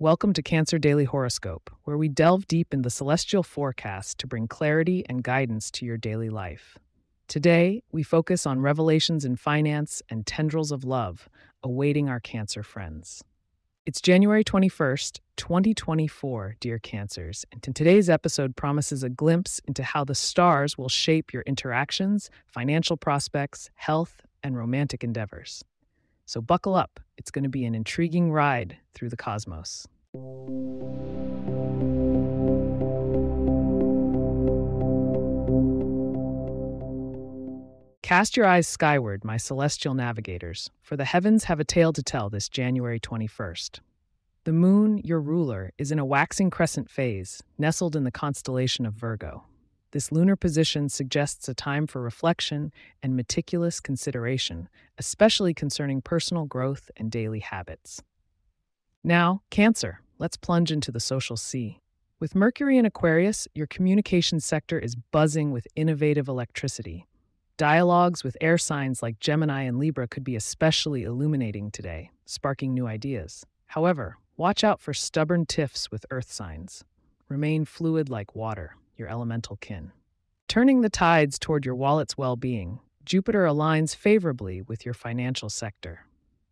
Welcome 0.00 0.32
to 0.34 0.44
Cancer 0.44 0.78
Daily 0.78 1.06
Horoscope, 1.06 1.70
where 1.82 1.98
we 1.98 2.08
delve 2.08 2.46
deep 2.46 2.72
in 2.72 2.82
the 2.82 2.88
celestial 2.88 3.42
forecast 3.42 4.18
to 4.18 4.28
bring 4.28 4.46
clarity 4.46 5.04
and 5.08 5.24
guidance 5.24 5.72
to 5.72 5.84
your 5.84 5.96
daily 5.96 6.30
life. 6.30 6.78
Today, 7.26 7.82
we 7.90 8.04
focus 8.04 8.46
on 8.46 8.60
revelations 8.60 9.24
in 9.24 9.34
finance 9.34 10.00
and 10.08 10.24
tendrils 10.24 10.70
of 10.70 10.84
love 10.84 11.28
awaiting 11.64 12.08
our 12.08 12.20
Cancer 12.20 12.62
friends. 12.62 13.24
It's 13.86 14.00
January 14.00 14.44
21st, 14.44 15.18
2024, 15.36 16.54
dear 16.60 16.78
Cancers, 16.78 17.44
and 17.50 17.60
today's 17.74 18.08
episode 18.08 18.54
promises 18.54 19.02
a 19.02 19.08
glimpse 19.08 19.60
into 19.66 19.82
how 19.82 20.04
the 20.04 20.14
stars 20.14 20.78
will 20.78 20.88
shape 20.88 21.32
your 21.32 21.42
interactions, 21.42 22.30
financial 22.46 22.96
prospects, 22.96 23.68
health, 23.74 24.22
and 24.44 24.56
romantic 24.56 25.02
endeavors. 25.02 25.64
So 26.24 26.42
buckle 26.42 26.74
up, 26.74 27.00
it's 27.16 27.30
going 27.30 27.44
to 27.44 27.48
be 27.48 27.64
an 27.64 27.74
intriguing 27.74 28.30
ride 28.30 28.76
through 28.92 29.08
the 29.08 29.16
cosmos. 29.16 29.88
Cast 38.08 38.38
your 38.38 38.46
eyes 38.46 38.66
skyward, 38.66 39.22
my 39.22 39.36
celestial 39.36 39.92
navigators, 39.92 40.70
for 40.80 40.96
the 40.96 41.04
heavens 41.04 41.44
have 41.44 41.60
a 41.60 41.64
tale 41.64 41.92
to 41.92 42.02
tell 42.02 42.30
this 42.30 42.48
January 42.48 42.98
21st. 42.98 43.80
The 44.44 44.52
moon, 44.54 44.96
your 45.04 45.20
ruler, 45.20 45.72
is 45.76 45.92
in 45.92 45.98
a 45.98 46.06
waxing 46.06 46.48
crescent 46.48 46.88
phase, 46.88 47.42
nestled 47.58 47.94
in 47.94 48.04
the 48.04 48.10
constellation 48.10 48.86
of 48.86 48.94
Virgo. 48.94 49.44
This 49.90 50.10
lunar 50.10 50.36
position 50.36 50.88
suggests 50.88 51.50
a 51.50 51.54
time 51.54 51.86
for 51.86 52.00
reflection 52.00 52.72
and 53.02 53.14
meticulous 53.14 53.78
consideration, 53.78 54.70
especially 54.96 55.52
concerning 55.52 56.00
personal 56.00 56.46
growth 56.46 56.90
and 56.96 57.10
daily 57.10 57.40
habits. 57.40 58.02
Now, 59.04 59.42
Cancer, 59.50 60.00
let's 60.18 60.36
plunge 60.36 60.72
into 60.72 60.90
the 60.90 61.00
social 61.00 61.36
sea. 61.36 61.80
With 62.20 62.34
Mercury 62.34 62.76
in 62.78 62.84
Aquarius, 62.84 63.46
your 63.54 63.66
communication 63.66 64.40
sector 64.40 64.78
is 64.78 64.96
buzzing 64.96 65.52
with 65.52 65.68
innovative 65.76 66.28
electricity. 66.28 67.06
Dialogues 67.56 68.24
with 68.24 68.36
air 68.40 68.58
signs 68.58 69.02
like 69.02 69.20
Gemini 69.20 69.62
and 69.62 69.78
Libra 69.78 70.08
could 70.08 70.24
be 70.24 70.36
especially 70.36 71.04
illuminating 71.04 71.70
today, 71.70 72.10
sparking 72.24 72.74
new 72.74 72.86
ideas. 72.86 73.44
However, 73.66 74.18
watch 74.36 74.64
out 74.64 74.80
for 74.80 74.92
stubborn 74.92 75.46
tiffs 75.46 75.90
with 75.90 76.06
earth 76.10 76.32
signs. 76.32 76.84
Remain 77.28 77.64
fluid 77.64 78.08
like 78.08 78.34
water 78.34 78.74
your 78.96 79.08
elemental 79.08 79.56
kin. 79.56 79.92
Turning 80.48 80.80
the 80.80 80.90
tides 80.90 81.38
toward 81.38 81.64
your 81.64 81.74
wallet's 81.74 82.18
well 82.18 82.36
being, 82.36 82.80
Jupiter 83.04 83.44
aligns 83.44 83.94
favorably 83.94 84.60
with 84.60 84.84
your 84.84 84.94
financial 84.94 85.48
sector. 85.48 86.07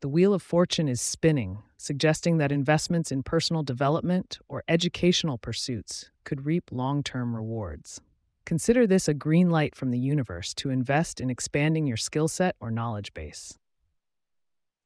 The 0.00 0.08
wheel 0.08 0.32
of 0.32 0.40
fortune 0.40 0.88
is 0.88 0.98
spinning, 0.98 1.58
suggesting 1.76 2.38
that 2.38 2.50
investments 2.50 3.12
in 3.12 3.22
personal 3.22 3.62
development 3.62 4.38
or 4.48 4.64
educational 4.66 5.36
pursuits 5.36 6.10
could 6.24 6.46
reap 6.46 6.72
long 6.72 7.02
term 7.02 7.36
rewards. 7.36 8.00
Consider 8.46 8.86
this 8.86 9.08
a 9.08 9.14
green 9.14 9.50
light 9.50 9.74
from 9.76 9.90
the 9.90 9.98
universe 9.98 10.54
to 10.54 10.70
invest 10.70 11.20
in 11.20 11.28
expanding 11.28 11.86
your 11.86 11.98
skill 11.98 12.28
set 12.28 12.56
or 12.60 12.70
knowledge 12.70 13.12
base. 13.12 13.58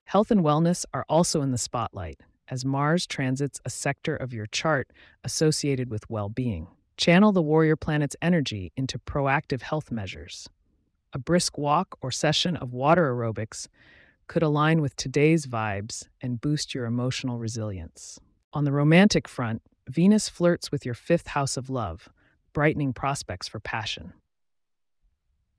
Health 0.07 0.33
and 0.33 0.41
wellness 0.41 0.85
are 0.92 1.07
also 1.09 1.42
in 1.42 1.53
the 1.53 1.59
spotlight, 1.59 2.20
as 2.48 2.65
Mars 2.65 3.07
transits 3.07 3.61
a 3.65 3.70
sector 3.70 4.17
of 4.17 4.33
your 4.33 4.47
chart 4.47 4.91
associated 5.23 5.91
with 5.91 6.11
well 6.11 6.29
being. 6.29 6.67
Channel 6.97 7.31
the 7.31 7.41
warrior 7.41 7.77
planet's 7.77 8.17
energy 8.20 8.73
into 8.77 8.98
proactive 8.98 9.62
health 9.62 9.92
measures. 9.92 10.48
A 11.13 11.20
brisk 11.20 11.57
walk 11.57 11.97
or 12.01 12.11
session 12.11 12.57
of 12.57 12.73
water 12.73 13.14
aerobics 13.14 13.69
could 14.27 14.42
align 14.42 14.80
with 14.80 14.96
today's 14.96 15.46
vibes 15.46 16.08
and 16.20 16.40
boost 16.40 16.74
your 16.74 16.86
emotional 16.86 17.39
resilience. 17.39 18.18
On 18.52 18.64
the 18.64 18.73
romantic 18.73 19.29
front, 19.29 19.62
Venus 19.89 20.29
flirts 20.29 20.73
with 20.73 20.85
your 20.85 20.95
fifth 20.95 21.29
house 21.29 21.57
of 21.57 21.68
love, 21.68 22.08
brightening 22.52 22.92
prospects 22.92 23.48
for 23.48 23.61
passion. 23.61 24.12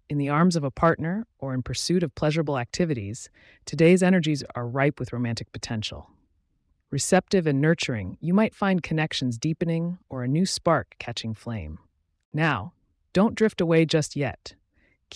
In 0.09 0.18
the 0.18 0.30
arms 0.30 0.56
of 0.56 0.64
a 0.64 0.72
partner 0.72 1.26
or 1.40 1.53
in 1.53 1.64
pursuit 1.64 2.03
of 2.03 2.14
pleasurable 2.16 2.58
activities, 2.58 3.30
today's 3.66 4.03
energies 4.03 4.44
are 4.56 4.68
ripe 4.68 5.00
with 5.00 5.14
romantic 5.14 5.52
potential. 5.52 6.09
Receptive 6.92 7.47
and 7.47 7.59
nurturing, 7.59 8.18
you 8.22 8.34
might 8.34 8.53
find 8.53 8.84
connections 8.84 9.38
deepening 9.38 9.97
or 10.09 10.24
a 10.24 10.28
new 10.28 10.46
spark 10.46 10.96
catching 11.00 11.34
flame. 11.34 11.80
Now, 12.34 12.74
don't 13.14 13.36
drift 13.36 13.62
away 13.62 13.86
just 13.86 14.16
yet. 14.16 14.53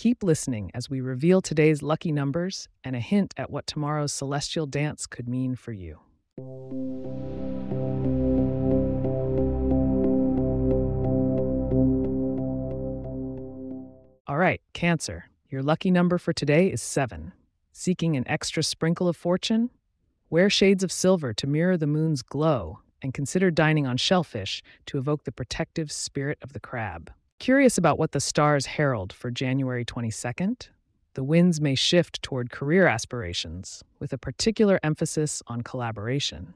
Keep 0.00 0.22
listening 0.22 0.70
as 0.72 0.88
we 0.88 1.02
reveal 1.02 1.42
today's 1.42 1.82
lucky 1.82 2.10
numbers 2.10 2.70
and 2.82 2.96
a 2.96 3.00
hint 3.00 3.34
at 3.36 3.50
what 3.50 3.66
tomorrow's 3.66 4.14
celestial 4.14 4.64
dance 4.64 5.06
could 5.06 5.28
mean 5.28 5.54
for 5.54 5.72
you. 5.72 5.98
All 14.26 14.38
right, 14.38 14.62
Cancer, 14.72 15.28
your 15.50 15.62
lucky 15.62 15.90
number 15.90 16.16
for 16.16 16.32
today 16.32 16.68
is 16.68 16.80
7. 16.80 17.34
Seeking 17.70 18.16
an 18.16 18.26
extra 18.26 18.62
sprinkle 18.62 19.06
of 19.06 19.18
fortune? 19.18 19.68
Wear 20.30 20.48
shades 20.48 20.82
of 20.82 20.90
silver 20.90 21.34
to 21.34 21.46
mirror 21.46 21.76
the 21.76 21.86
moon's 21.86 22.22
glow, 22.22 22.78
and 23.02 23.12
consider 23.12 23.50
dining 23.50 23.86
on 23.86 23.98
shellfish 23.98 24.62
to 24.86 24.96
evoke 24.96 25.24
the 25.24 25.30
protective 25.30 25.92
spirit 25.92 26.38
of 26.40 26.54
the 26.54 26.60
crab. 26.60 27.12
Curious 27.40 27.78
about 27.78 27.98
what 27.98 28.12
the 28.12 28.20
stars 28.20 28.66
herald 28.66 29.14
for 29.14 29.30
January 29.30 29.82
22nd? 29.82 30.68
The 31.14 31.24
winds 31.24 31.58
may 31.58 31.74
shift 31.74 32.22
toward 32.22 32.50
career 32.50 32.86
aspirations, 32.86 33.82
with 33.98 34.12
a 34.12 34.18
particular 34.18 34.78
emphasis 34.82 35.42
on 35.46 35.62
collaboration. 35.62 36.52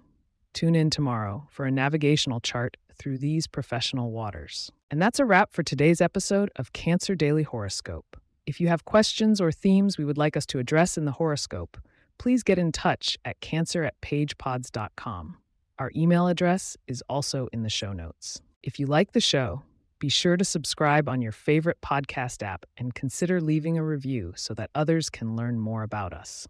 Tune 0.53 0.75
in 0.75 0.91
tomorrow 0.91 1.47
for 1.51 1.65
a 1.65 1.71
navigational 1.71 2.39
chart 2.39 2.77
through 2.95 3.17
these 3.17 3.47
professional 3.47 4.11
waters. 4.11 4.71
And 4.91 5.01
that's 5.01 5.19
a 5.19 5.25
wrap 5.25 5.55
for 5.55 5.63
today's 5.63 6.03
episode 6.03 6.51
of 6.57 6.75
Cancer 6.75 7.15
Daily 7.15 7.45
Horoscope. 7.45 8.19
If 8.45 8.61
you 8.61 8.69
have 8.69 8.85
questions 8.85 9.41
or 9.41 9.51
themes 9.51 9.97
we 9.97 10.05
would 10.05 10.19
like 10.19 10.37
us 10.37 10.45
to 10.49 10.59
address 10.59 10.99
in 10.99 11.07
the 11.07 11.13
horoscope, 11.13 11.79
please 12.19 12.43
get 12.43 12.59
in 12.59 12.73
touch 12.73 13.17
at 13.25 13.41
cancer 13.41 13.85
at 13.85 13.99
pagepods.com. 14.03 15.39
Our 15.79 15.91
email 15.97 16.29
address 16.29 16.77
is 16.87 17.03
also 17.09 17.49
in 17.55 17.63
the 17.63 17.71
show 17.71 17.95
notes. 17.95 18.43
If 18.63 18.79
you 18.79 18.85
like 18.85 19.13
the 19.13 19.21
show, 19.21 19.63
be 20.05 20.11
sure 20.11 20.37
to 20.37 20.45
subscribe 20.45 21.09
on 21.09 21.23
your 21.23 21.33
favorite 21.33 21.81
podcast 21.81 22.43
app 22.43 22.67
and 22.77 22.95
consider 22.95 23.41
leaving 23.41 23.79
a 23.79 23.83
review 23.83 24.35
so 24.37 24.53
that 24.53 24.69
others 24.75 25.09
can 25.09 25.35
learn 25.35 25.59
more 25.59 25.83
about 25.83 26.13
us. 26.13 26.47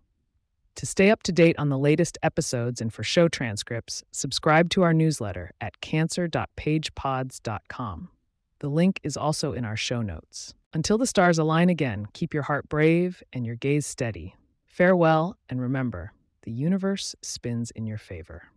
To 0.74 0.86
stay 0.86 1.08
up 1.08 1.22
to 1.22 1.30
date 1.30 1.54
on 1.56 1.68
the 1.68 1.78
latest 1.78 2.18
episodes 2.20 2.80
and 2.80 2.92
for 2.92 3.04
show 3.04 3.28
transcripts, 3.28 4.02
subscribe 4.10 4.70
to 4.70 4.82
our 4.82 4.92
newsletter 4.92 5.52
at 5.60 5.80
cancer.pagepods.com. 5.80 8.08
The 8.58 8.68
link 8.68 8.98
is 9.04 9.16
also 9.16 9.52
in 9.52 9.64
our 9.64 9.76
show 9.76 10.02
notes. 10.02 10.52
Until 10.72 10.98
the 10.98 11.06
stars 11.06 11.38
align 11.38 11.68
again, 11.68 12.08
keep 12.12 12.34
your 12.34 12.42
heart 12.42 12.68
brave 12.68 13.22
and 13.32 13.46
your 13.46 13.54
gaze 13.54 13.86
steady 13.86 14.34
Farewell, 14.66 15.36
and 15.48 15.60
remember, 15.60 16.12
the 16.42 16.50
universe 16.50 17.14
spins 17.22 17.70
in 17.70 17.86
your 17.86 17.98
favor. 17.98 18.48